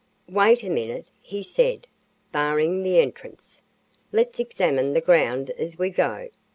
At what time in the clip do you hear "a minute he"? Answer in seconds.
0.63-1.43